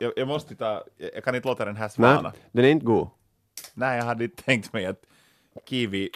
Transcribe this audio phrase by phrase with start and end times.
[0.00, 2.22] jag, jag måste ta, jag kan inte låta den här svana.
[2.22, 3.08] Nej, den är inte god.
[3.74, 5.02] Nej, jag hade inte tänkt mig att
[5.68, 6.10] kiwi,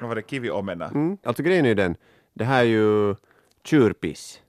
[0.00, 0.88] vad var det, kiwi omena?
[0.88, 1.18] Mm.
[1.22, 1.96] Alltså grejen är ju den,
[2.34, 3.14] det här är ju
[3.64, 4.40] tjurpiss.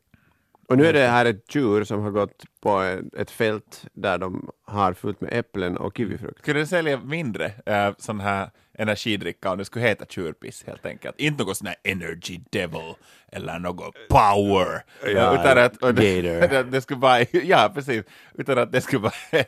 [0.70, 4.50] Och nu är det här ett djur som har gått på ett fält där de
[4.66, 6.40] har fullt med äpplen och kiwifrukt.
[6.40, 11.20] Skulle du sälja mindre äh, sån här energidricka om det skulle heta tjurpiss helt enkelt?
[11.20, 12.94] Inte något sån här energy devil
[13.32, 14.84] eller något power.
[15.06, 19.14] Ja, utan att, och det, det skulle vara, ja precis, utan att det skulle vara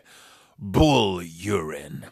[0.55, 2.05] bull urine.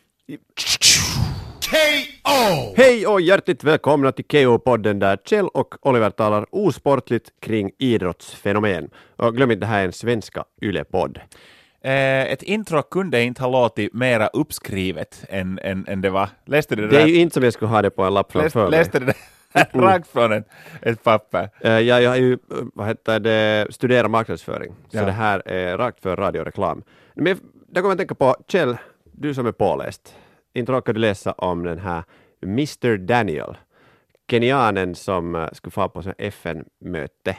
[2.34, 2.74] K.O.
[2.78, 8.90] Hej och hjärtligt välkomna till KO-podden där Kjell och Oliver talar osportligt kring idrottsfenomen.
[9.16, 11.18] Och glöm inte, det här är en svenska YLE-podd.
[11.82, 16.30] Eh, ett intro kunde inte ha låtit mera uppskrivet än, än, än det var.
[16.46, 17.08] Läste du det, Det är där?
[17.08, 19.14] ju inte som jag skulle ha det på en lapp läste, framför läste du det
[19.54, 20.48] där rakt från ett,
[20.82, 21.50] ett papper?
[21.62, 22.38] Eh, Ja, jag har ju,
[22.74, 25.06] vad heter det, studerat marknadsföring, så Ja.
[25.06, 26.84] det här är rakt för radioreklam.
[27.16, 28.78] Men jag- där kommer jag tänka på, Kjell,
[29.12, 30.16] du som är påläst,
[30.54, 32.04] inte råkar du läsa om den här
[32.44, 33.58] Mr Daniel,
[34.32, 37.38] kenyanen som eh, skulle få på FN-möte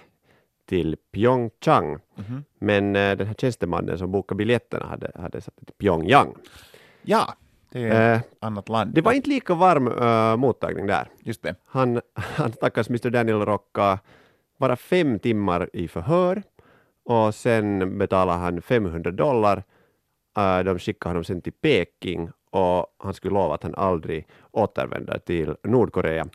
[0.68, 1.98] till Pyeongchang.
[2.14, 2.44] Mhm.
[2.58, 6.34] Men eh, den här tjänstemannen som bokade biljetterna hade, hade satt till Pyongyang.
[7.02, 7.34] Ja,
[7.72, 8.94] det är Eh, ett annat land.
[8.94, 11.08] det var inte lika varm eh, mottagning där.
[11.22, 11.54] Just det.
[11.64, 13.98] Han, han stackars Mr Daniel råkade
[14.56, 16.42] vara fem timmar i förhör
[17.04, 19.64] och sen betalade han 500 dollar.
[20.36, 25.18] Eh, de skickade honom sen till Peking och han skulle lova att han aldrig återvänder
[25.18, 26.26] till Nordkorea.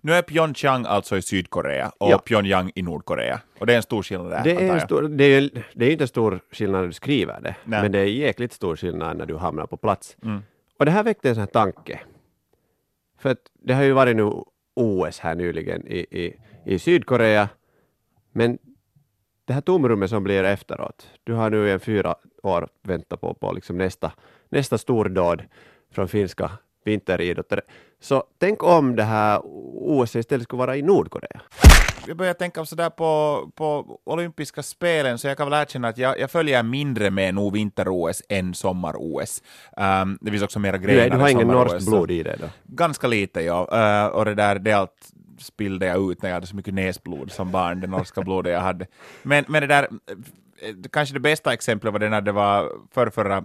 [0.00, 2.18] Nu är Pyeongchang alltså i Sydkorea och Ja.
[2.18, 3.40] Pyongyang i Nordkorea.
[3.58, 6.04] Och det är en stor skillnad där, Det är, stor, det, är, det är inte
[6.04, 7.82] en stor skillnad när du skriver det, Nej.
[7.82, 10.16] men det är jäkligt stor skillnad när du hamnar på plats.
[10.22, 10.42] Mm.
[10.78, 12.00] Och det här väckte en sån här tanke.
[13.18, 14.32] För att det har ju varit nu
[14.74, 17.48] OS här nyligen i, i, i Sydkorea,
[18.32, 18.58] men
[19.44, 23.34] det här tomrummet som blir efteråt, du har nu i en fyra år väntat på,
[23.34, 24.12] på liksom nästa,
[24.54, 25.42] nästa stordåd
[25.94, 26.50] från finska
[26.84, 27.60] vinteridrottare.
[28.00, 31.40] Så tänk om det här OS istället skulle vara i Nordkorea.
[32.06, 36.20] Jag börjar tänka sådär på, på olympiska spelen, så jag kan väl erkänna att jag,
[36.20, 39.42] jag följer mindre med nog vinter-OS än sommar-OS.
[39.76, 42.46] Um, det finns också mera är, du har ingen norskt blod i dig då?
[42.64, 43.68] Ganska lite, ja.
[43.72, 47.32] Uh, och det där, det allt spillde jag ut när jag hade så mycket näsblod
[47.32, 48.86] som barn, det norska blodet jag hade.
[49.22, 53.10] Men, men det där, eh, kanske det bästa exemplet var det när det var för
[53.10, 53.44] förra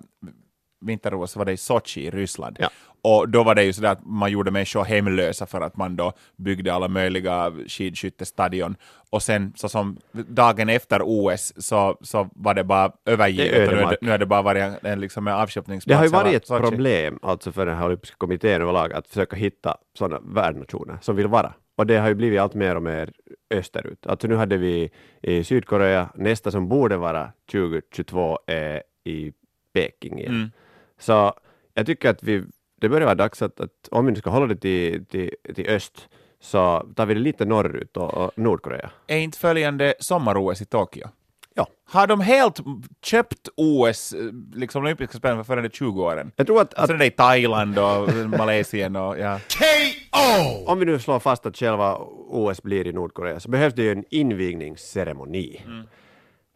[0.81, 2.57] vinter-OS var det i Sochi i Ryssland.
[2.59, 2.69] Ja.
[3.01, 6.13] Och då var det ju sådär att man gjorde människor hemlösa för att man då
[6.37, 8.75] byggde alla möjliga skidskyttestadion.
[9.09, 13.71] Och sen så som dagen efter OS så, så var det bara Det är övergivet
[13.71, 15.93] nu är det, nu är det bara varit en, en, liksom en avköpningsplats.
[15.93, 16.69] Det har ju varit ett Sochi.
[16.69, 21.27] problem alltså för den här olympiska kommittén överlag att försöka hitta sådana värdnationer som vill
[21.27, 21.53] vara.
[21.77, 23.11] Och det har ju blivit allt mer och mer
[23.53, 24.07] österut.
[24.07, 24.91] Alltså nu hade vi
[25.21, 29.33] i Sydkorea, nästa som borde vara 2022 är i
[29.73, 30.35] Peking igen.
[30.35, 30.51] Mm.
[30.99, 31.33] Så
[31.73, 32.43] jag tycker att vi,
[32.81, 35.69] det börjar vara dags att, att om vi nu ska hålla det till, till, till
[35.69, 36.07] öst
[36.41, 38.89] så tar vi det lite norrut och, och Nordkorea.
[39.07, 41.07] Är inte följande sommar-OS i Tokyo?
[41.53, 41.67] Ja.
[41.85, 42.59] Har de helt
[43.01, 44.15] köpt OS,
[44.53, 46.31] liksom olympiska spelen för följande 20 åren?
[46.35, 49.39] Jag tror att, att det är i Thailand och Malaysia och ja.
[49.59, 50.71] K.O.
[50.71, 51.97] om vi nu slår fast att själva
[52.29, 55.61] OS blir i Nordkorea så behövs det ju en invigningsceremoni.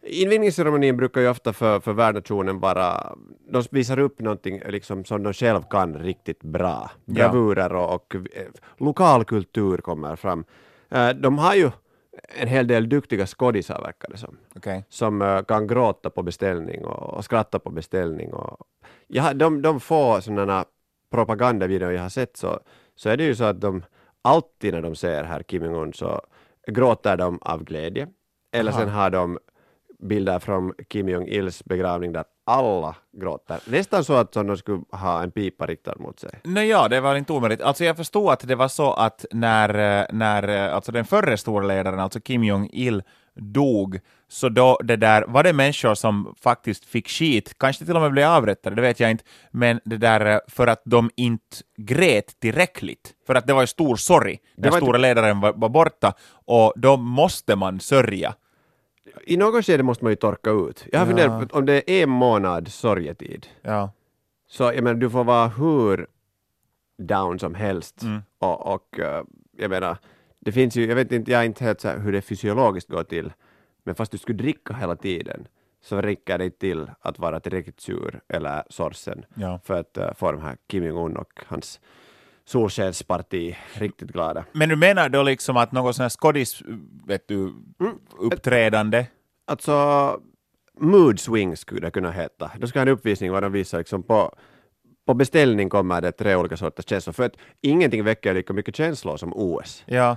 [0.06, 3.16] Invigningsceremonin brukar ju ofta för, för värdnationen vara,
[3.48, 6.90] de visar upp någonting liksom som de själv kan riktigt bra.
[7.04, 10.44] Bravurer och, och eh, lokalkultur kommer fram.
[10.90, 11.70] Eh, de har ju
[12.28, 14.84] en hel del duktiga skådisar verkar det som Okej.
[14.88, 18.32] som eh, kan gråta på beställning och, och skratta på beställning.
[18.32, 18.66] Och,
[19.06, 20.64] ja, de, de få sådana
[21.10, 22.60] propagandavideor jag har sett så,
[22.96, 23.82] så är det ju så att de
[24.22, 26.20] alltid när de ser herr Kim Jong-Un så
[26.66, 28.08] gråter de av glädje.
[28.52, 28.80] Eller Aha.
[28.80, 29.38] sen har de
[30.08, 33.58] bilder från Kim Jong-Ils begravning där alla gråter.
[33.66, 36.30] Nästan så att som de skulle ha en pipa riktad mot sig.
[36.44, 37.62] Nej, ja, det var inte omöjligt.
[37.62, 41.36] Alltså jag förstod att det var så att när, eh, när eh, alltså den förre
[41.36, 43.02] storledaren, alltså Kim Jong-Il,
[43.36, 48.02] dog, så då det där, var det människor som faktiskt fick skit, kanske till och
[48.02, 51.56] med blev avrättade, det vet jag inte, men det där eh, för att de inte
[51.76, 54.38] grät tillräckligt, för att det var ju stor sorg
[54.68, 56.12] ett- stora ledaren var, var borta,
[56.46, 58.34] och då måste man sörja.
[59.26, 60.86] I något skede måste man ju torka ut.
[60.92, 61.08] Jag har Ja.
[61.10, 63.46] funderat på om det är en månad sorgetid.
[63.62, 63.90] Ja.
[64.48, 66.06] Så jag menar, du får vara hur
[66.98, 68.02] down som helst.
[68.02, 68.22] Mm.
[68.38, 69.22] Och, och eh,
[69.56, 69.96] jag menar,
[70.40, 73.04] det finns ju, jag vet inte, jag är inte helt så hur det fysiologiskt går
[73.04, 73.32] till,
[73.84, 75.46] men fast du skulle dricka hela tiden
[75.82, 79.60] så räcker det till att vara tillräckligt sur eller sorgsen Ja.
[79.64, 81.80] för att uh, få de här Kim Jong-Un och hans
[82.46, 84.44] solskensparti riktigt glada.
[84.52, 86.62] Men du menar då liksom att något sånt här skådis,
[87.06, 87.54] vet du,
[88.18, 89.06] uppträdande,
[89.46, 90.20] Alltså,
[90.80, 92.50] mood swings skulle det kunna heta.
[92.58, 94.34] Då ska ha en uppvisning var de visar liksom på,
[95.06, 97.12] på beställning kommer det tre olika sorters känslor.
[97.12, 99.82] För att ingenting väcker lika mycket känslor som OS.
[99.86, 100.16] Ja.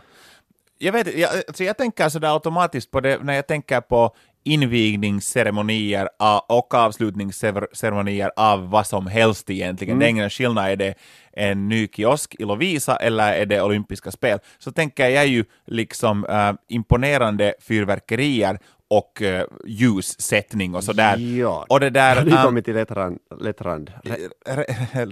[0.78, 6.10] Jag, vet, jag, alltså jag tänker sådär automatiskt på det när jag tänker på invigningsceremonier
[6.48, 10.00] och avslutningsceremonier av vad som helst egentligen.
[10.00, 10.94] Det är ingen skillnad, är det
[11.32, 14.40] en ny kiosk i Lovisa eller är det olympiska spel?
[14.58, 21.18] Så tänker jag ju liksom äh, imponerande fyrverkerier och äh, ljussättning och sådär.
[21.18, 22.26] Ja, Och det där...
[22.26, 23.20] Nu ähm, kommit till lättrand.
[23.40, 23.92] lättrand.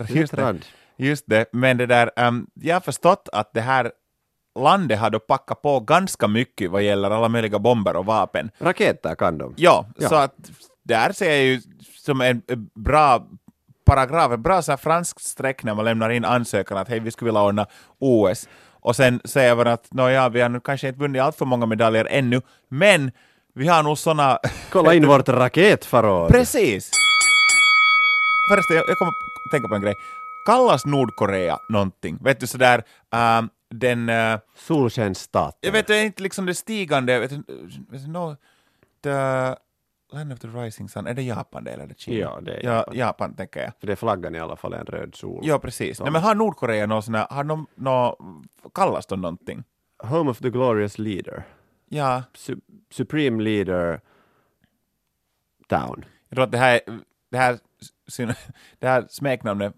[0.10, 0.57] Just det.
[0.98, 3.92] Just det, men det där, um, jag har förstått att det här
[4.55, 8.51] landet har då packat på ganska mycket vad gäller alla möjliga bomber och vapen.
[8.59, 9.53] Raketer kan de.
[9.57, 10.09] Ja, Ja.
[10.09, 10.35] så att
[10.83, 11.61] där ser jag ju
[11.97, 12.41] som en
[12.75, 13.27] bra
[13.85, 17.11] paragraf, en bra så här fransk streck när man lämnar in ansökan att hej, vi
[17.11, 17.65] skulle vilja ordna
[17.99, 18.47] OS.
[18.79, 21.65] Och sen säger man att nåja, vi har nu kanske inte vunnit allt för många
[21.65, 23.11] medaljer ännu, men
[23.53, 24.39] vi har nog såna...
[24.71, 26.31] Kolla in vårt raketförråd.
[26.31, 26.91] Precis!
[28.49, 29.11] Förresten, jag, kommer
[29.51, 29.95] tänka på en grej.
[30.45, 32.17] Kallas Nordkorea någonting?
[32.21, 32.83] Vet du sådär,
[33.15, 33.49] ähm,
[33.80, 34.10] den...
[34.10, 35.57] Äh, Solskensstat.
[35.62, 37.44] jag vet inte liksom det stigande, vet du,
[37.89, 38.36] vet no,
[39.01, 39.56] the
[40.13, 42.18] Land of the Rising Sun, är det Japan det eller är det Kina?
[42.18, 42.95] Ja, det är ja, Japan.
[42.98, 43.36] Japan.
[43.36, 43.72] tänker jag.
[43.80, 45.42] För det är flaggan i alla fall en röd sol.
[45.44, 46.00] Ja, precis.
[46.00, 48.18] Nej, men har Nordkorea någon sån här, har de nå,
[48.74, 49.63] kallas de någonting?
[50.04, 51.44] Home of the glorious leader.
[51.89, 52.62] Ja, Su-
[52.92, 54.01] Supreme leader
[55.68, 56.06] town.
[56.30, 56.81] jag tror att det här,
[57.31, 57.60] det här,
[58.80, 59.75] det här smeknamnet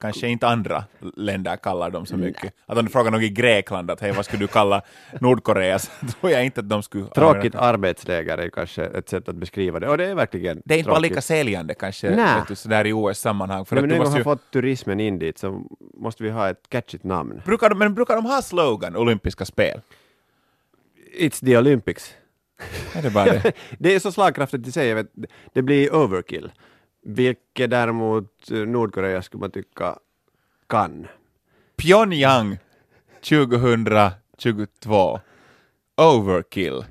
[0.00, 0.84] kanske inte andra
[1.16, 2.54] länder kallar dem så mycket.
[2.66, 4.82] Att om du frågar någon i Grekland att hej, vad skulle du kalla
[5.20, 7.06] Nordkorea, så tror jag inte att de skulle...
[7.06, 9.88] Tråkigt arbetsläger är kanske ett sätt att beskriva det.
[9.88, 12.38] Och det är verkligen Det är inte bara lika säljande kanske, Nä.
[12.38, 13.64] vet du, sådär i OS-sammanhang.
[13.64, 15.62] För Nej, att men nu måste har ju, fått turismen in dit så
[15.94, 17.42] måste vi ha ett catchigt namn.
[17.44, 19.80] brukar, de, men brukar de ha slogan, olympiska spel?
[21.18, 22.14] It's the Olympics.
[22.92, 23.52] Är det bara det?
[23.78, 25.04] det är så slagkraftigt i sig,
[25.52, 26.50] det blir overkill.
[27.02, 29.98] Vilket däremot eh, Nordkorea skulle man tycka
[30.66, 31.06] kan.
[31.76, 32.58] Pyongyang
[33.28, 35.20] 2022.
[35.96, 36.84] Overkill.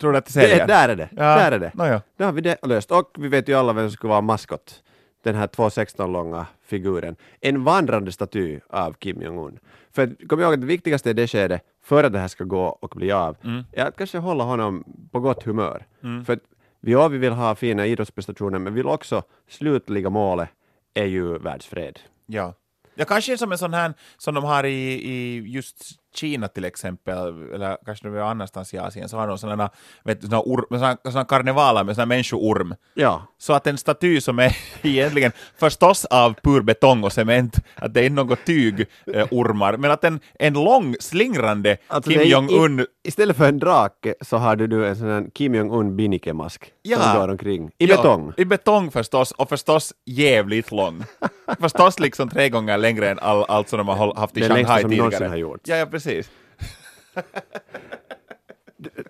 [0.00, 0.58] Tror du att det säljer?
[0.58, 1.70] Det, där är det, Ja, där är det.
[1.74, 2.02] nåja.
[2.16, 2.90] Då har vi det löst.
[2.90, 4.82] Och vi vet ju alla vem som skulle vara maskot.
[5.22, 7.16] Den här 2,16 långa figuren.
[7.40, 9.58] En vandrande staty av Kim Jong-Un.
[9.92, 12.64] För kom ihåg att det viktigaste i det skedet, för att det här ska gå
[12.66, 13.62] och bli av, Mm.
[13.72, 15.86] är att kanske hålla honom på gott humör.
[16.26, 16.53] För att vi,
[16.86, 20.48] ja, vi vill ha fina idrottsprestationer, men vi vill också, slutliga målet
[20.94, 21.98] är ju världsfred.
[22.26, 22.54] Ja.
[22.94, 27.52] Ja, kanske som en sån här som de har i, i just Kina till exempel,
[27.54, 29.70] eller kanske någon annanstans i Asien, så har de sådana,
[30.04, 32.74] vet du, or, såna, såna karnevaler med såna människoorm.
[32.94, 37.94] Ja, Så att en staty som är egentligen förstås av pur betong och cement, att
[37.94, 42.24] det är inte något tyg, eh, men att en, en lång slingrande Alltså Kim det
[42.24, 46.70] Jong-Un istället för en drake så har du nu en sån här Kim Jong-Un binnikemask
[46.82, 46.98] Ja.
[47.00, 47.70] som går omkring.
[47.78, 48.32] I Ja, betong.
[48.36, 51.04] I betong förstås, och förstås jävligt lång.
[51.60, 54.62] förstås liksom tre gånger längre än all, allt som de har haft i Det Shanghai
[54.62, 55.04] längsta som tidigare.
[55.04, 55.62] någonsin har gjorts.
[55.64, 56.30] Ja, ja, precis.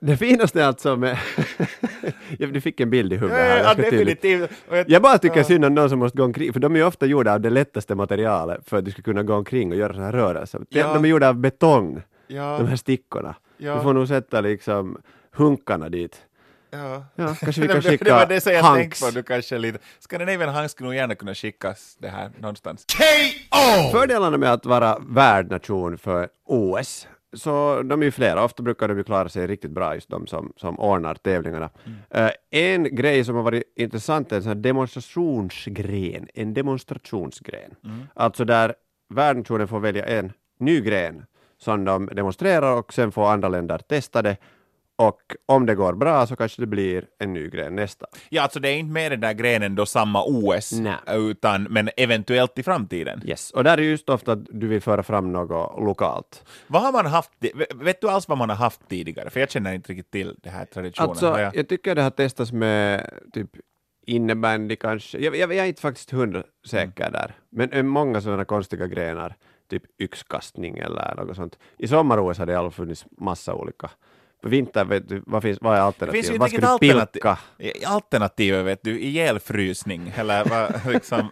[0.00, 1.18] Det finaste är alltså med...
[2.38, 3.58] ja, du fick en bild i huvudet här.
[3.58, 4.50] Ja, ja, definitivt.
[4.70, 6.84] Jag- Jag bara tycker synd om någon som måste gå omkring, för de är ju
[6.86, 9.92] ofta gjorda av det lättaste materialet för att du ska kunna gå omkring och göra
[9.92, 10.60] sådana här rörelser.
[10.68, 10.94] Ja.
[10.94, 13.34] De är gjorda av betong, Ja, de här stickorna.
[13.56, 13.74] Ja.
[13.74, 14.98] Du får nog sätta liksom
[15.32, 16.20] hunkarna dit.
[16.78, 17.04] Ja.
[17.14, 19.00] Ja, kanske vi Det- kan det- skicka Det var det jag Hanks.
[19.00, 19.78] på, du kanske lite...
[19.98, 22.84] Scandinavian Hanks skulle nog gärna kunna skickas det här någonstans.
[22.98, 23.90] KO!
[23.98, 28.96] Fördelarna med att vara värdnation för OS, så de är ju flera, ofta brukar de
[28.98, 31.70] ju klara sig riktigt bra, just de som, som ordnar tävlingarna.
[32.10, 34.54] Eh, en grej som har varit intressant är en sån här
[35.34, 37.74] demonstrationsgren, en demonstrationsgren.
[38.14, 38.74] Alltså där
[39.14, 41.24] värdnationen får välja en ny gren
[41.58, 44.36] som de demonstrerar och sen får andra länder testa det
[44.96, 48.06] och om det går bra så kanske det blir en ny gren nästa.
[48.28, 50.94] Ja, alltså det är inte med den där grenen då samma OS, Nej.
[51.08, 53.22] utan, men eventuellt i framtiden.
[53.24, 53.50] Yes.
[53.50, 56.44] Och där är just ofta att du vill föra fram något lokalt.
[56.66, 57.30] Vad har man haft,
[57.74, 59.30] vet- du alls vad man har haft tidigare?
[59.30, 61.10] För jag känner inte riktigt till det här traditionen.
[61.10, 63.50] Alltså, jag- jag tycker det har testats med typ
[64.06, 65.18] innebandy kanske.
[65.18, 67.34] Jag, jag, jag är inte faktiskt hundra säker där.
[67.50, 69.36] Men många sådana konstiga grenar,
[69.70, 71.58] typ yxkastning eller något sånt.
[71.78, 73.90] I sommar-OS har det i alla funnits massa olika.
[74.48, 76.40] Vinter, vet du, vad, finns, vad är Det finns ju alternativet?
[76.40, 77.12] Vad ska du alternativ.
[77.12, 77.38] pilka?
[77.88, 81.28] Alternativet vet du, ihjälfrysning, eller vad, liksom,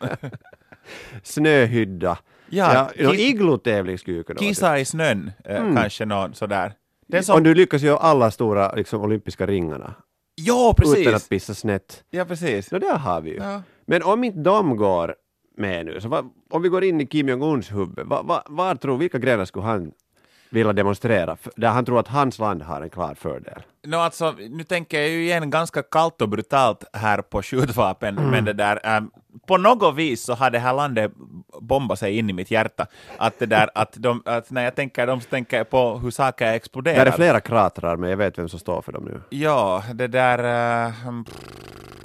[1.22, 2.18] Snöhydda.
[2.50, 5.76] Ja, Ja, iglotävling skulle ju kunna vara kissa i snön, eh, Mm.
[5.76, 6.72] kanske någon sådär.
[7.06, 7.24] Det är det.
[7.24, 9.94] som, Om du lyckas göra alla stora liksom, olympiska ringarna
[10.34, 11.14] ja, utan precis!
[11.14, 12.04] att pissa snett.
[12.10, 12.68] Ja, precis.
[12.68, 13.36] Så där har vi ju.
[13.36, 13.62] Ja.
[13.86, 15.14] Men om inte de går
[15.56, 18.74] med nu, så vad, om vi går in i Kim Jong-Uns huvud, vad, vad, var
[18.74, 19.92] tror, vilka grenar skulle han
[20.52, 23.62] vilja demonstrera, där han tror att hans land har en klar fördel.
[23.86, 28.30] No, alltså, nu tänker jag ju igen ganska kallt och brutalt här på skjutvapen, Mm.
[28.30, 29.10] men det där, ähm,
[29.46, 31.12] på något vis så har det här landet
[31.60, 32.86] bombat sig in i mitt hjärta.
[33.18, 36.10] Att det där, att, de, att när jag tänker dem så tänker jag på hur
[36.10, 36.96] saker exploderar.
[37.04, 39.20] Där är flera kratrar, men jag vet vem som står för dem nu.
[39.30, 40.38] Ja, det där...
[40.86, 41.24] äh, mm,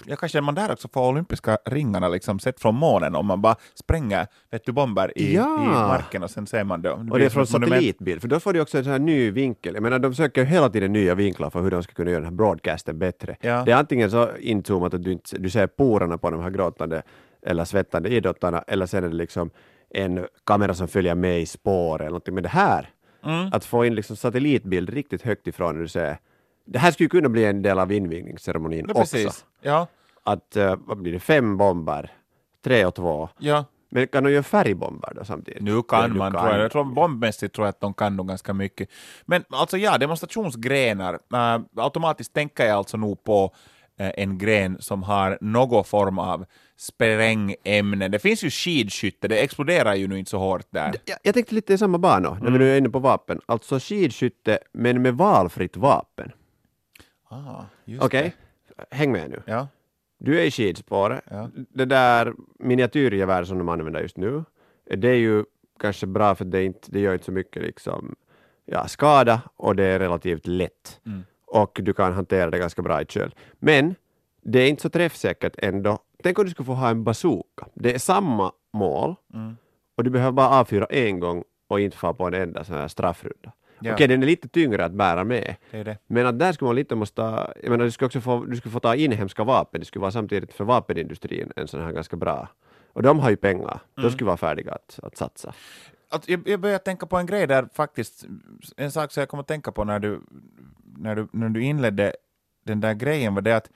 [0.10, 3.56] ja, kanske man där också får olympiska ringarna liksom sett från månen om man bara
[3.76, 5.64] spränger vet du, bomber i, Ja.
[5.64, 6.92] i marken och sen ser man det.
[6.92, 9.74] Och det är från satellitbild, för då får du också en sån här ny vinkel.
[9.74, 12.30] Jag menar, de söker hela tiden nya vinklar för hur de ska kunna göra den
[12.30, 13.36] här broadcasten bättre.
[13.42, 13.64] Ja.
[13.66, 17.02] Det är antingen så inzoomat att du, inte, du ser porerna på de här gråtande
[17.42, 19.50] eller svettande idrottarna, eller sen är det liksom
[19.90, 22.34] en kamera som följer med i spår eller någonting.
[22.34, 22.90] Men det här,
[23.24, 23.50] Mm.
[23.54, 26.18] att få in liksom satellitbild riktigt högt ifrån när du ser
[26.66, 29.18] det här skulle kunna bli en del av invigningsceremonin Ja, också.
[29.62, 29.88] Ja,
[30.24, 32.12] Att, eh, vad blir det, fem bomber,
[32.64, 33.30] tre och två.
[33.40, 33.66] ja.
[33.90, 35.62] Men kan de göra färgbomber då samtidigt?
[35.62, 36.60] Nu kan Ja, man, tror jag.
[36.60, 38.90] jag tror bombmässigt tror jag att de kan nog ganska mycket.
[39.26, 41.14] Men alltså ja, demonstrationsgrenar.
[41.34, 43.54] Äh, automatiskt tänker jag alltså nog på
[44.00, 46.46] äh, en gren som har någon form av
[46.78, 48.12] sprängämnen.
[48.12, 50.94] Det finns ju skidskytte, det exploderar ju nu inte så hårt där.
[51.06, 52.54] Jag, jag tänkte lite i samma bana, när Mm.
[52.54, 53.42] vi nu är inne på vapen.
[53.46, 56.32] Alltså skidskytte, men med valfritt vapen.
[57.30, 57.64] Ah,
[58.00, 58.36] Okej?
[58.92, 59.44] Häng med nu.
[59.46, 59.68] Ja.
[60.18, 61.24] Du är i skidspåret.
[61.30, 61.50] Ja.
[61.56, 64.44] Det där miniatyrgevär som de använder just nu,
[64.98, 65.44] det är ju
[65.80, 68.16] kanske bra för det, inte, det gör inte så mycket liksom,
[68.66, 71.00] ja, skada och det är relativt lätt.
[71.06, 71.24] Mm.
[71.46, 73.36] Och du kan hantera det ganska bra i köl.
[73.60, 73.96] Men
[74.42, 76.00] det är inte så träffsäkert ändå.
[76.24, 77.68] Tänk om du skulle få ha en bazooka.
[77.74, 79.58] Det är samma mål Mm.
[79.96, 82.88] och du behöver bara avfyra en gång och inte få på en enda sån här
[82.88, 83.52] straffrunda.
[83.80, 83.94] Ja.
[83.94, 85.56] Okej, den är lite tyngre att bära med.
[85.72, 85.98] Det det.
[86.08, 87.22] Men att där skulle man lite måste,
[87.64, 90.12] jag menar du skulle också få, du skulle få ta inhemska vapen, det skulle vara
[90.12, 92.50] samtidigt för vapenindustrin en sån här ganska bra.
[92.94, 95.54] Och de har ju pengar, de skulle vara färdiga att, att satsa.
[96.10, 98.26] Att jag, jag börjar tänka på en grej där faktiskt,
[98.78, 100.22] en sak som jag kom att tänka på när du,
[100.98, 102.16] när du, när du inledde
[102.66, 103.70] den där grejen var det att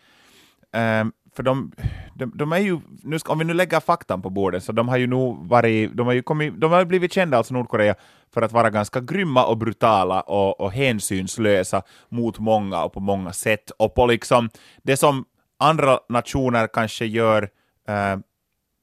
[0.72, 1.72] ehm, för de,
[2.16, 4.90] de, de är ju, nu ska, om vi nu lägger faktan på bordet, så de
[4.90, 7.96] har ju nog varit, de har ju kommit, de har blivit kända, alltså Nordkorea,
[8.34, 13.34] för att vara ganska grymma och brutala och, och hänsynslösa mot många och på många
[13.34, 13.72] sätt.
[13.78, 14.50] Och på liksom
[14.84, 15.26] det som
[15.60, 17.50] andra nationer kanske gör
[17.88, 18.18] eh,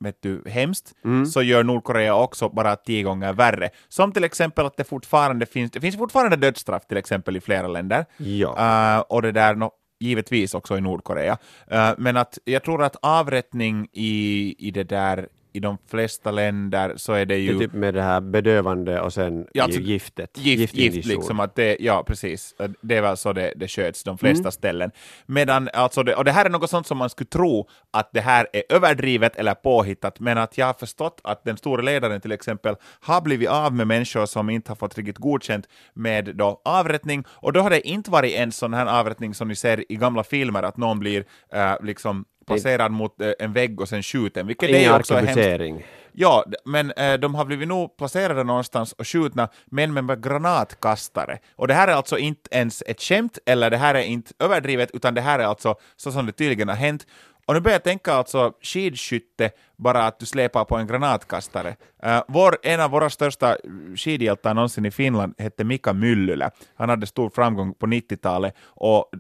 [0.01, 0.95] vet du, hemskt,
[1.33, 3.71] så gör Nordkorea också bara tio gånger värre.
[3.89, 7.69] Som till exempel att det fortfarande finns, det finns fortfarande dödsstraff till exempel i flera
[7.69, 8.05] länder.
[8.17, 8.57] Ja.
[8.59, 11.39] Eh, och det där, no, givetvis också i Nordkorea.
[11.67, 15.29] Eh, men att jag tror att avrättning i, i det där,
[15.59, 17.55] i de flesta länder så är det Det ju...
[17.55, 20.31] är typ med det här bedövande och sen Ja, alltså, giftet.
[20.39, 21.15] Gift, gift Giftinjektion.
[21.17, 24.91] liksom, att det, ja precis, det är väl så det, det sköts de flesta ställen.
[25.27, 28.21] Medan, alltså det, och det här är något sånt som man skulle tro att det
[28.21, 32.33] här är överdrivet eller påhittat, men att jag har förstått att den stora ledaren till
[32.33, 37.25] exempel har blivit av med människor som inte har fått riktigt godkänt med då avrättning,
[37.29, 40.25] och då har det inte varit en sån här avrättning som ni ser i gamla
[40.25, 44.69] filmer, att någon blir äh, liksom placerad mot eh, en vägg och sen skjuten, vilket
[44.69, 45.31] det är Ingen ju också hemskt.
[45.31, 45.85] arkebusering.
[46.13, 51.39] Ja, men eh, de har blivit nog placerade någonstans och skjutna, men med granatkastare.
[51.57, 54.91] Och det här är alltså inte ens ett skämt, eller det här är inte överdrivet,
[54.95, 57.07] utan det här är alltså så som det tydligen har hänt.
[57.47, 61.77] Och nu börjar jag tänka alltså skidskytte, bara att du släpar på en granatkastare.
[62.03, 63.57] Eh, vår, en av våra största
[63.97, 66.51] skidhjältar någonsin i Finland hette Mika Myllylä.
[66.75, 69.11] Han hade stor framgång på 90-talet och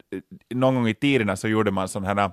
[0.54, 2.30] någon gång i tiderna så gjorde man sån här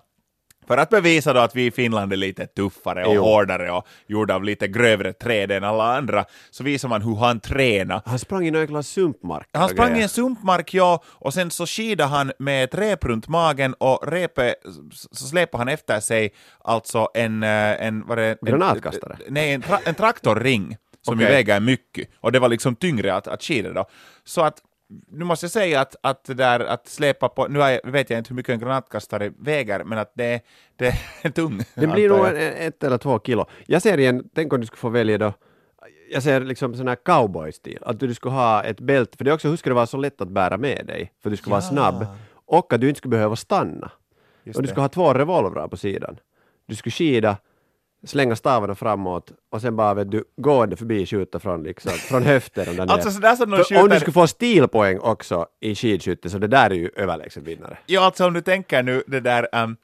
[0.67, 3.23] för att bevisa då att vi i Finland är lite tuffare och Jo.
[3.23, 7.39] hårdare och gjorda av lite grövre träd än alla andra, så visar man hur han
[7.39, 8.01] tränar.
[8.05, 9.47] Han sprang i någon jäkla sumpmark.
[9.53, 10.03] Han sprang i grejer.
[10.03, 14.55] en sumpmark, ja, och sen så skidade han med ett rep runt magen och repet
[15.11, 17.43] så släpade han efter sig alltså en...
[17.43, 17.49] eh,
[17.85, 19.17] en, var det, en Granatkastare?
[19.29, 21.35] Nej, en, tra, en traktorring som ju Okej.
[21.35, 23.85] väger mycket, och det var liksom tyngre att, att skida då.
[24.23, 24.57] Så att
[25.07, 28.17] nu måste jag säga att, att det där att släpa på, nu jag, vet jag
[28.17, 30.41] inte hur mycket en granatkastare väger, men att det,
[30.75, 31.61] det är tung.
[31.75, 32.25] Det blir nog
[32.57, 33.45] ett eller två kilo.
[33.67, 35.33] Jag ser igen, tänk om du skulle få välja då,
[36.11, 39.35] jag ser liksom sån här cowboy-stil, att du skulle ha ett bälte, för det är
[39.35, 41.11] också, hur ska det vara så lätt att bära med dig?
[41.23, 41.69] För du skulle vara Ja.
[41.69, 42.05] snabb,
[42.45, 43.91] och att du inte skulle behöva stanna.
[44.43, 46.17] Just och du skulle ha två revolvrar på sidan.
[46.65, 47.37] Du skulle skida,
[48.05, 52.69] slänga stavarna framåt och sen bara vet du, gående förbi skjuta från, liksom, från höften
[52.69, 53.99] och där Alltså sådär som de För Om du skjuter...
[53.99, 57.77] skulle få stilpoäng också i skidskytte, så det där är ju överlägset vinnare.
[57.85, 59.77] Ja, alltså om du tänker nu det där, um,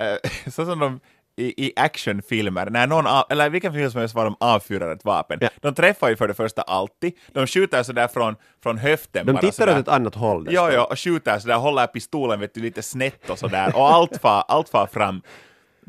[0.00, 1.00] eh, så som de
[1.36, 5.04] i, i actionfilmer, när någon, av, eller vilken film som helst var de avfyrar ett
[5.04, 5.48] vapen, Ja.
[5.60, 9.40] de träffar ju för det första alltid, de skjuter sådär från, från höften De bara
[9.40, 9.72] tittar sådär.
[9.72, 10.48] åt ett annat håll.
[10.50, 14.16] Ja, ja, och skjuter sådär, håller pistolen vet du, lite snett och sådär, och allt
[14.20, 15.22] far, allt far fram.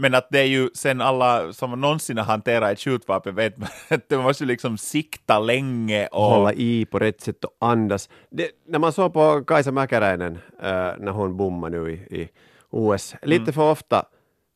[0.02, 3.70] Men att det är ju sen alla som någonsin har hanterat ett skjutvapen vet man
[3.90, 6.22] att man måste ju liksom sikta länge och...
[6.22, 8.10] hålla i på rätt sätt och andas.
[8.30, 12.30] Det, när man såg på Kaisa Mäkäräinen äh, när hon bommade nu i, i
[12.70, 13.54] OS, lite Mm.
[13.54, 14.06] för ofta,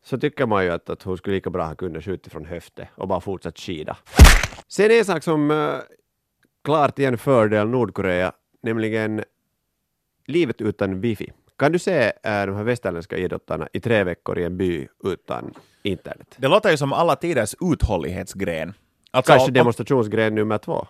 [0.04, 2.86] så tycker man ju att, att hon skulle lika bra ha kunnat skjuta från höften
[2.96, 3.98] och bara fortsatt skida.
[4.68, 5.76] Sen en sak som äh,
[6.64, 8.32] klart är en fördel Nordkorea,
[8.62, 9.24] nämligen
[10.28, 11.32] livet utan wifi.
[11.63, 15.53] Kan du se äh, de här västerländska idrottarna i tre veckor i en by utan
[15.84, 16.36] internet?
[16.38, 18.74] Det låter ju som alla tiders uthållighetsgren.
[19.12, 20.88] Alltså, Kanske om- demonstrationsgren nummer två.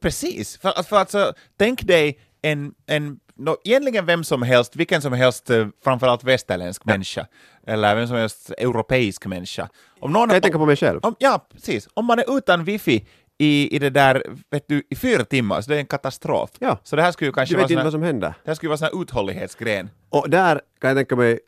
[0.00, 5.02] Precis, för, att- för alltså, tänk dig en, en no, egentligen vem som helst, vilken
[5.02, 7.26] som helst, eh, framförallt västerländsk människa,
[7.66, 9.68] eller vem som helst europeisk människa.
[10.00, 11.00] Om någon, Jag tänker på mig själv.
[11.02, 11.88] om, ja, precis.
[11.94, 13.06] Om man är utan wifi
[13.40, 16.50] i, i det där, vet du, i fyra timmar, så det är en katastrof.
[16.58, 16.78] Ja.
[16.82, 18.28] Så det här skulle ju kanske Du vara vet inte sån vad som händer.
[18.44, 19.90] det här skulle vara här uthållighetsgren.
[20.08, 21.40] Och där kan jag tänka mig,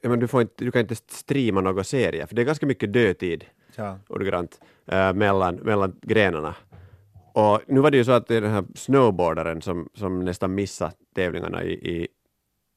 [0.00, 2.66] ja, men du, får inte, du kan inte streama några serier, för det är ganska
[2.66, 3.44] mycket dödtid
[3.76, 3.98] Ja.
[4.08, 6.54] ordagrant äh, mellan, mellan grenarna.
[7.32, 10.54] Och nu var det ju så att det är den här snowboardaren som, som nästan
[10.54, 12.08] missade tävlingarna i, i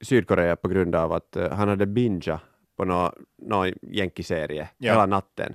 [0.02, 2.40] Sydkorea på grund av att eh, han hade binga
[2.78, 3.12] på någon
[3.42, 4.92] nå jänkiserie Ja.
[4.94, 5.54] hela natten.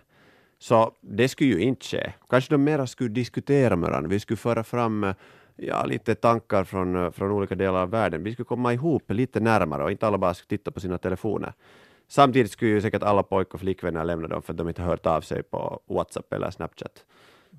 [0.59, 2.13] Så det skulle ju inte ske.
[2.31, 4.09] Kanske de mera skulle diskutera med varandra.
[4.09, 5.15] Vi skulle föra fram eh,
[5.57, 8.23] ja, lite tankar från, eh, från olika delar av världen.
[8.25, 11.53] Vi skulle komma ihop lite närmare och inte alla bara skulle titta på sina telefoner.
[12.09, 15.07] Samtidigt skulle ju säkert alla pojk och flickvänner lämna dem för att de inte hört
[15.07, 17.05] av sig på WhatsApp eller Snapchat.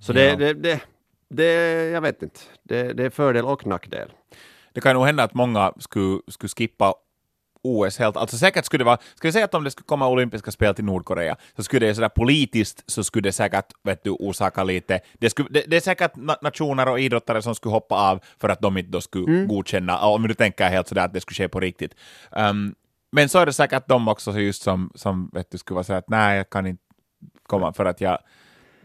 [0.02, 0.36] Så det, Ja.
[0.36, 0.82] det, det,
[1.30, 1.54] det,
[1.90, 4.12] jag vet inte, det, det är fördel och nackdel.
[4.74, 6.94] Det kan nog hända att många skulle, skulle skippa
[7.64, 8.18] OS helt.
[8.18, 10.76] Alltså säkert skulle det vara, ska vi säga att om det skulle komma olympiska spel
[10.76, 15.00] till Nordkorea, så skulle det sådär politiskt, så skulle det säkert, vet du, orsaka lite,
[15.14, 18.50] det, skulle, det, det är säkert na- nationer och idrottare som skulle hoppa av för
[18.50, 21.48] att de inte då skulle godkänna, om du tänker helt sådär att det skulle ske
[21.50, 21.96] på riktigt.
[22.32, 22.76] Um,
[23.12, 25.84] men så är det säkert de också så just som, som vet du, skulle vara
[25.84, 26.84] sådär att nej, jag kan inte
[27.44, 28.18] komma för att jag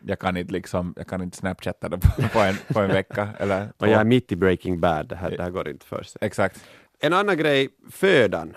[0.05, 1.99] jag kan inte liksom, jag kan inte snapchatta det
[2.33, 3.73] på, en, på en vecka eller.
[3.79, 6.19] Och jag är mitt i Breaking Bad, det här, det här går inte för sig.
[6.21, 6.64] Exakt.
[7.04, 8.56] En annan grej, födan.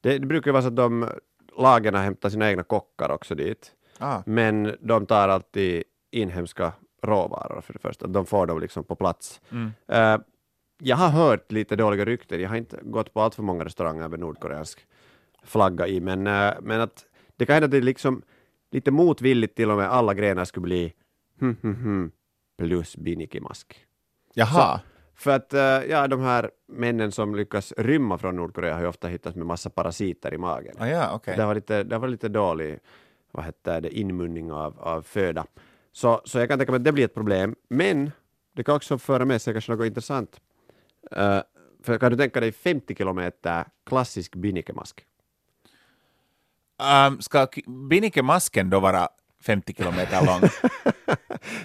[0.00, 1.10] Det, det brukar ju vara så att de
[1.58, 3.72] lagarna hämtar sina egna kockar också dit.
[3.98, 4.22] Ah.
[4.26, 6.72] Men de tar alltid inhemska
[7.02, 8.06] råvaror för det första.
[8.06, 9.40] De får dem liksom på plats.
[9.50, 9.72] Mm.
[9.88, 10.18] Eh,
[10.78, 12.40] jag har hört lite dåliga rykten.
[12.40, 14.86] Jag har inte gått på allt för många restauranger med nordkoreansk
[15.42, 17.04] flagga i, men, eh, men att
[17.36, 18.22] det kan hända att det liksom
[18.70, 20.94] lite motvilligt till och med alla grenar skulle bli
[21.40, 22.10] hm, hm, hm,
[22.58, 23.86] plus binikimask.
[24.34, 24.80] Jaha.
[25.14, 29.08] För att eh, ja, de här männen som lyckas rymma från Nordkorea har ju ofta
[29.08, 30.74] hittats med massa parasiter i magen.
[30.78, 31.36] Ah, ja, okej.
[31.36, 32.78] Det var lite, det var lite dålig
[33.30, 35.46] vad heter det, inmunning av, av föda.
[35.92, 37.56] Så, så jag kan tänka mig att det blir ett problem.
[37.68, 38.10] Men
[38.52, 40.40] det kan också föra med sig kanske något intressant.
[41.10, 41.40] Eh,
[41.82, 45.04] för kan du tänka dig 50 kilometer klassisk binikemask?
[47.08, 49.08] Um, ska Binnike-masken då vara
[49.44, 50.40] 50 kilometer lång?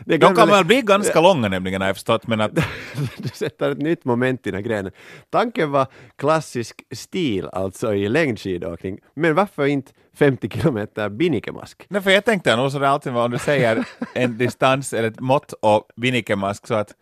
[0.05, 2.55] Det De kan väl- väl bli ganska långa nämligen har jag förstått, men att
[3.17, 4.91] du sätter ett nytt moment i den här grenen.
[5.29, 8.99] Tanken var klassisk stil, alltså i längdskidåkning.
[9.15, 11.85] Men varför inte 50 kilometer binikemask?
[11.89, 15.19] Nej, för jag tänkte nog så det alltid om du säger en distans eller ett
[15.19, 16.93] mått och Binnike-mask så att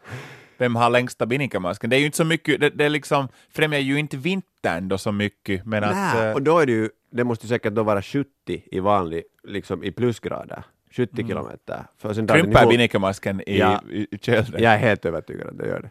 [0.57, 1.89] vem har längsta Binnike-masken?
[1.89, 4.97] Det är ju inte så mycket, det, det är liksom, främjar ju inte vintern då
[4.97, 5.95] så mycket, men att...
[6.15, 8.27] Nä, eh, och då är det ju, det måste säkert då vara 70
[8.71, 10.63] i vanlig, liksom i plusgrader.
[10.91, 11.83] 70 kilometer.
[11.97, 12.71] För sen Krymper ihop.
[13.47, 13.81] I, Ja.
[13.89, 14.63] i, i kölden?
[14.63, 15.89] Jag är helt övertygad att det gör det.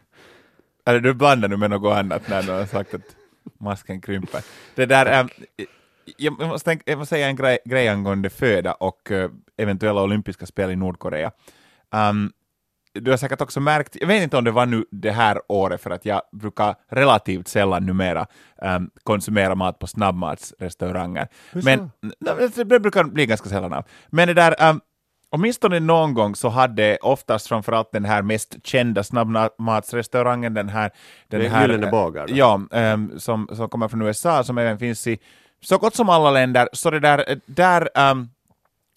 [0.91, 3.17] Eller du blandar nu med något annat när du har sagt att
[3.61, 4.41] masken krymper.
[4.75, 5.29] Det där, ähm,
[6.17, 10.47] jag, måste tänka, jag måste säga en grej, grej angående föda och eh, eventuella olympiska
[10.47, 11.31] spel i Nordkorea.
[12.11, 12.33] Um,
[13.01, 15.81] du har säkert också märkt, jag vet inte om det var nu det här året,
[15.81, 18.27] för att jag brukar relativt sällan numera
[18.63, 21.29] um, konsumera mat på snabbmatsrestauranger.
[21.53, 21.91] Men
[22.55, 23.85] det brukar bli ganska sällan av.
[24.09, 24.81] Men det där, um,
[25.31, 30.91] åtminstone någon gång så hade oftast framförallt den här mest kända snabbmatsrestaurangen, den här...
[31.29, 32.35] Den Det är här Gyllene bågar, då?
[32.37, 35.19] Ja, um, som, som kommer från USA, som även finns i
[35.61, 36.69] så gott som alla länder.
[36.73, 38.29] Så det där, där um,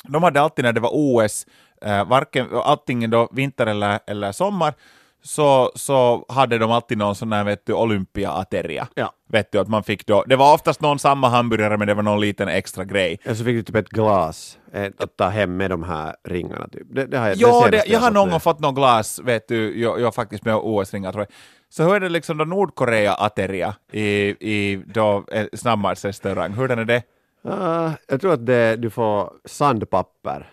[0.03, 1.45] de hade alltid när det var OS,
[1.81, 4.73] eh, varken, antingen då vinter eller, eller sommar,
[5.21, 8.87] så, så hade de alltid någon sån här vet du, Olympia-ateria.
[8.95, 9.13] Ja.
[9.29, 12.03] Vet du, att man fick då, det var oftast någon samma hamburgare, men det var
[12.03, 13.19] någon liten extra grej.
[13.23, 16.67] Eller så fick du typ ett glas eh, att ta hem med de här ringarna.
[16.67, 16.87] Typ.
[16.89, 19.47] Det, det har jag, Jo, det, jag har fått någon gång fått något glas, vet
[19.47, 21.35] du, jag, jag har faktiskt med OS-ringar tror jag.
[21.69, 24.05] Så hur är det liksom då Nordkorea-ateria i,
[24.39, 27.03] i då, eh, snabbmatsrestaurang, hur är det?
[27.43, 30.49] Ah, jag tror att det, du får sandpapper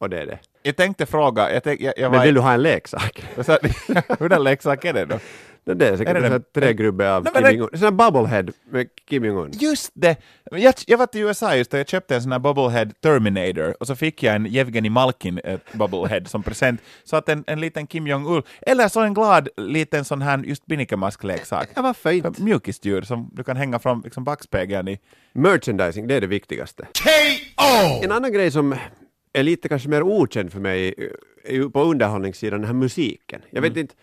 [0.00, 0.38] och det är det.
[0.66, 3.24] Jag tänkte fråga, jag, tänk, jag, jag Men var vill du ha en leksak?
[3.42, 3.58] Sa,
[4.18, 5.18] Hurdan leksak är det då?
[5.74, 7.68] Det är säkert Är det en trägrubbe av Nej, men Kim det- Jong-Un.
[7.72, 9.50] En sån här bubblehead med Kim Jong-Un.
[9.54, 10.16] Just det!
[10.50, 13.86] Jag, jag var till USA just och jag köpte en sån här Bubblehead Terminator och
[13.86, 16.80] så fick jag en Jevgenij Malkin eh, Bubblehead som present.
[17.04, 20.66] Så att en, en liten Kim Jong-Un, eller så en glad liten sån här just
[20.66, 21.68] binnikemask-leksak.
[21.74, 22.42] Ja, varför inte?
[22.42, 24.98] Mjukisdjur som du kan hänga från liksom backspegeln i.
[25.32, 26.86] Merchandising, det är det viktigaste.
[27.04, 28.00] K.O.
[28.04, 28.74] En annan grej som
[29.38, 30.94] är lite kanske mer okänd för mig
[31.48, 33.42] ju på underhållningssidan den här musiken.
[33.50, 33.94] Jag vet inte,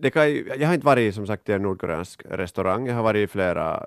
[0.00, 3.28] det kan, jag har inte varit som sagt i en nordkoreansk restaurang, jag har varit
[3.28, 3.86] i flera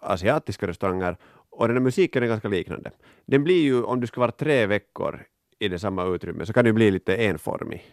[0.00, 1.16] asiatiska restauranger
[1.50, 2.90] och den här musiken är ganska liknande.
[3.26, 5.22] Den blir ju, om du ska vara tre veckor
[5.58, 7.84] i det samma utrymme, så kan det bli lite enformig.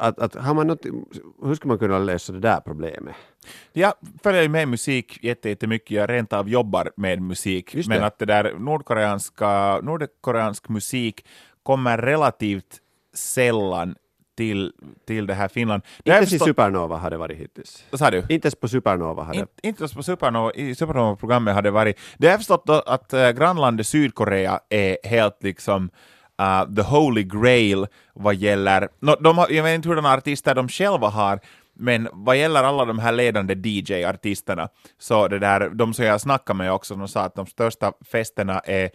[0.00, 0.86] Att, att har man något,
[1.42, 3.14] hur ska man kunna lösa det där problemet?
[3.72, 3.92] Jag
[4.22, 8.26] följer ju med musik jätte- jättemycket, jag rent av jobbar med musik, men att det
[8.26, 11.26] där nordkoreanska, nordkoreansk musik
[11.68, 12.80] kommer relativt
[13.14, 13.94] sällan
[14.36, 14.72] till,
[15.06, 15.82] till det här Finland.
[15.82, 17.84] Det Inte ens i Supernova har det varit hittills.
[17.90, 18.18] Vad sa du?
[18.28, 19.40] Inte ens på Supernova har det.
[19.40, 21.98] In, inte ens på Supernova, i Supernova-programmet hade varit...
[22.18, 25.90] Det har jag förstått att uh, grannlandet Sydkorea är helt liksom
[26.42, 28.88] uh, the holy grail vad gäller...
[29.00, 31.40] No, de har, jag vet inte hurdana artister de själva har,
[31.74, 36.56] men vad gäller alla de här ledande DJ-artisterna, så det där, de som jag snackade
[36.56, 38.90] med också, de sa att de största festerna är,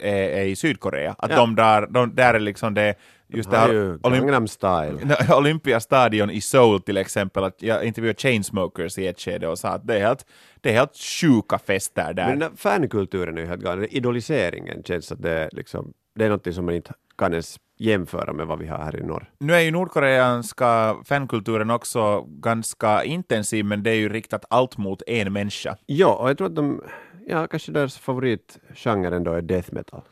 [0.00, 1.14] är, är i Sydkorea.
[1.18, 1.36] Att Ja.
[1.36, 2.94] de där, de, där är liksom det...
[3.28, 5.16] Just det har här ju Gangnam style.
[5.36, 9.86] Olympiastadion i Seoul till exempel, att jag intervjuade Chainsmokers i ett skede och sa att
[9.86, 10.26] det är helt,
[10.60, 12.28] det är helt sjuka fester där.
[12.28, 13.86] Men den fankulturen är ju helt galen.
[13.90, 18.32] Idoliseringen känns att det är, liksom, det är något som man inte kan ens jämföra
[18.32, 19.30] med vad vi har här i norr.
[19.38, 25.02] Nu är ju nordkoreanska fankulturen också ganska intensiv, men det är ju riktat allt mot
[25.06, 25.76] en människa.
[25.86, 26.82] Ja, och jag tror att de,
[27.26, 30.02] ja, kanske deras favoritgenre ändå är death metal.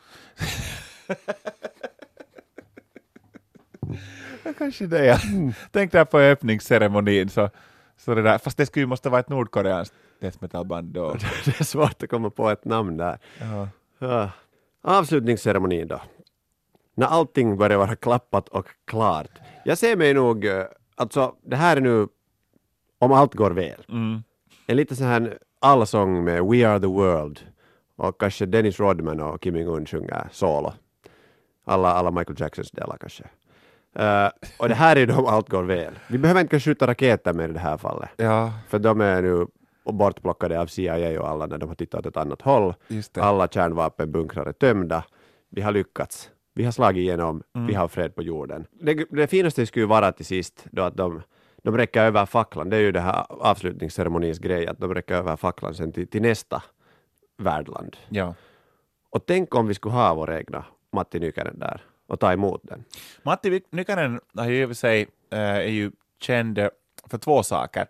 [4.59, 5.19] Kanske det, ja.
[5.71, 7.51] Tänk där på öppningsceremonin, så,
[7.97, 11.13] så det där, fast det skulle ju måste vara ett nordkoreanskt death metal-band då.
[11.45, 13.19] det är svårt att komma på ett namn där.
[13.41, 13.69] Ja.
[13.99, 14.31] Ja.
[14.83, 16.01] Avslutningsceremonin då.
[16.95, 19.31] När allting börjar vara klappat och klart.
[19.65, 22.09] Jag ser mig nog, eh, alltså det här är nu,
[22.99, 24.23] om allt går väl, Mm.
[24.67, 27.41] en liten sån här allsång med We are the world
[27.97, 30.73] och kanske Dennis Rodman och Kim Jong-Un sjunger solo.
[31.65, 33.25] Alla, alla Michael Jacksons delar kanske.
[33.97, 35.99] Eh, och det här är då om allt går väl.
[36.09, 39.47] Vi behöver inte skjuta raketer med i det här fallet, ja, för de är nu
[39.93, 42.75] bortplockade av CIA och alla när de har tittat åt ett annat håll.
[43.19, 45.05] Alla kärnvapenbunkrar är tömda.
[45.51, 46.31] Vi har lyckats.
[46.55, 47.43] Vi har slagit igenom.
[47.69, 48.67] Vi har fred på jorden.
[48.81, 51.23] Det, det finaste skulle ju vara till sist då att de,
[51.65, 52.71] de räcker över facklan.
[52.71, 56.23] Det är ju det här avslutningsceremonins grej, att de räcker över facklan sen till, till
[56.23, 56.63] nästa
[57.37, 57.97] värdland.
[58.09, 58.35] Ja.
[59.11, 62.85] Och tänk om vi skulle ha vår egna Matti Nykänen där och ta emot den.
[63.23, 66.69] Matti Nykänen har ju i och för sig, eh, är ju känd eh,
[67.07, 67.87] för två saker.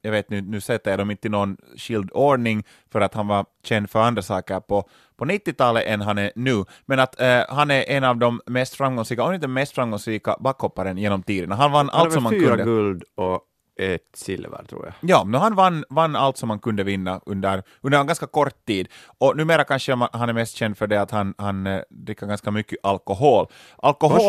[0.00, 3.26] Jag vet nu, nu sätter jag dem inte i någon skild ordning för att han
[3.26, 6.64] var känd för andra saker på, på 90-talet än han är nu.
[6.86, 10.98] Men att eh, han är en av de mest framgångsrika, om inte mest framgångsrika backhopparen
[10.98, 11.54] genom tiderna.
[11.54, 12.64] Han vann Han allt som man fyra kunde.
[12.64, 13.40] guld och
[13.80, 14.94] ett silver tror jag.
[15.10, 18.64] Ja, men han vann, vann allt som man kunde vinna under, under en ganska kort
[18.66, 18.88] tid.
[19.18, 22.26] Och numera kanske man- han är mest känd för det att han, han eh, dricker
[22.26, 23.46] ganska mycket alkohol.
[23.78, 24.20] Alkohol,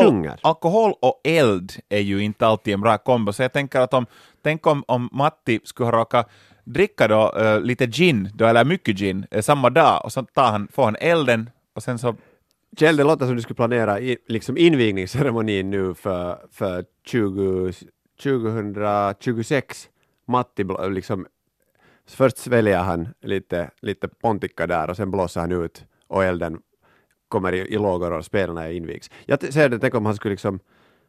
[0.44, 3.94] Och alkohol och eld är ju inte alltid en bra kombo, så jag tänker att
[3.94, 4.06] om,
[4.44, 6.30] tänk om, om Matti skulle ha råkat
[6.66, 10.52] dricka då, eh, lite gin, då, eller mycket gin, eh, samma dag, och så tar
[10.52, 12.16] han, får han elden, och sen så
[12.78, 17.72] Kjell, det låter som du skulle planera i, liksom invigningsceremonin nu för, för 20,
[18.24, 19.90] 2026.
[20.28, 21.26] Matti, liksom,
[22.08, 26.60] först sväljer han lite, lite pontikka där och sen blåser han ut och elden
[27.28, 29.12] kommer i, i lågor och spelarna invigs.
[29.26, 30.60] Jag ser det, tänk om han skulle liksom,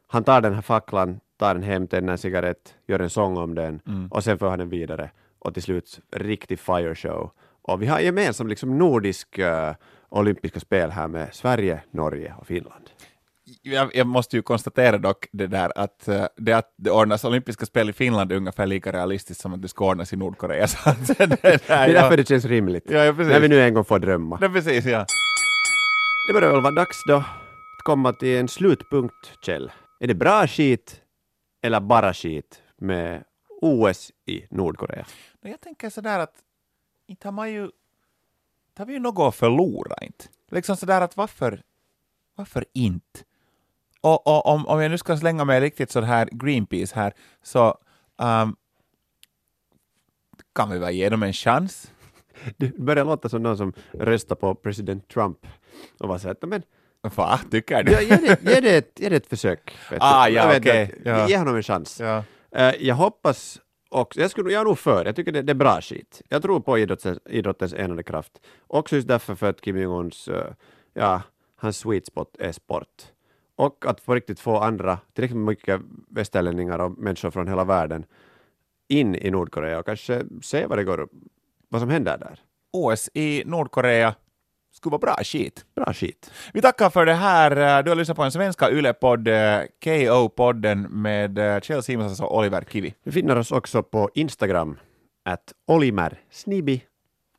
[0.07, 3.55] han tar den här facklan, tar den hem, tänder en cigarett, gör en sång om
[3.55, 5.11] den och sen för han den vidare
[5.47, 7.31] och till slut riktig fire show.
[7.63, 9.75] Och vi har gemensamt liksom nordisk eh,
[10.09, 12.91] olympiska spel här med Sverige, Norge och Finland.
[13.63, 17.67] jag, jag måste ju konstatera dock det där att eh, det att det ordnas olympiska
[17.67, 20.67] spel i Finland är ungefär lika realistiskt som att det ska ordnas i Nordkorea.
[20.69, 22.01] Så det, där, Det är ja.
[22.01, 22.85] därför det känns rimligt.
[22.91, 24.39] Ja, ja, när vi nu en gång får drömma.
[24.43, 25.07] Är precis, ja.
[26.29, 29.73] Det börjar väl vara dags då att komma till en slutpunkt, Kjell.
[30.01, 31.01] Är det bra skit
[31.63, 33.25] eller bara skit med
[33.61, 35.05] OS i Nordkorea?
[35.47, 36.35] Men jag tänker sådär att
[37.07, 40.25] inte har man ju, inte har vi ju något att förlora inte.
[40.51, 41.63] Liksom sådär att varför,
[42.35, 43.21] varför inte?
[44.01, 47.79] Och, och om, om jag nu ska slänga mig riktigt så här Greenpeace här, så
[48.17, 48.57] um,
[50.55, 51.93] kan vi väl ge dem en chans?
[52.57, 55.47] Det börjar låta som någon som röstar på president Trump
[55.99, 56.63] och var så att men
[57.17, 57.93] Va, tycker du?
[57.93, 59.77] ja, ge, det, ge, det ett, ge det ett försök.
[60.01, 61.29] Ah, ja, Jag okej, att- ja.
[61.29, 62.01] Ge honom en chans.
[62.01, 62.25] Ja.
[62.51, 63.61] Eh, jag hoppas
[64.01, 66.23] också, jag, skulle, jag är nog för, jag tycker det, det är bra skit.
[66.29, 68.33] Jag tror på idrottens, idrottens enande kraft.
[68.67, 70.45] Också just därför för att Kim Jong-Uns, uh,
[70.95, 71.23] ja,
[71.57, 73.05] hans sweet spot är sport.
[73.57, 78.05] Och att på riktigt få andra, tillräckligt mycket västerlänningar och människor från hela världen
[78.89, 81.09] in i Nordkorea och kanske se vad det går,
[81.69, 82.41] vad som händer där.
[82.73, 84.15] OS i Nordkorea
[84.77, 85.65] skulle vara bra skit.
[85.77, 86.31] Bra skit.
[86.53, 87.83] Vi tackar för det här.
[87.83, 89.29] Du har lyssnat på en svenska YLE-podd,
[89.85, 92.95] KO-podden med eh, Kjell Simonsson och Oliver Kivi.
[93.05, 94.79] Du finner oss också på Instagram,
[95.25, 96.83] att Olimer Snibi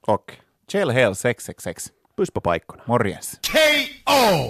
[0.07, 0.33] och
[0.71, 1.91] Kjell Hel 666.
[2.17, 2.83] puss på pajkorna.
[2.85, 3.39] Morjens.
[3.51, 4.45] K.O.